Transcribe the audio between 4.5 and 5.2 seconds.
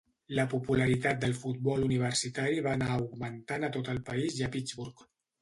Pittsburgh.